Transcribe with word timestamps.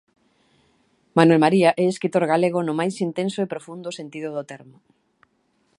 Manuel 1.17 1.43
María 1.45 1.69
é 1.81 1.83
escritor 1.87 2.23
galego 2.33 2.59
no 2.63 2.73
máis 2.79 2.95
intenso 3.07 3.39
e 3.41 3.51
profundo 3.53 3.95
sentido 3.99 4.29
do 4.37 4.43
termo. 4.51 4.77